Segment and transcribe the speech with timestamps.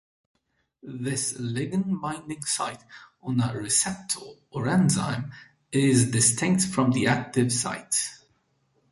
[0.81, 2.83] This ligand-binding site
[3.21, 5.31] on a receptor or enzyme
[5.71, 8.03] is distinct from the active site.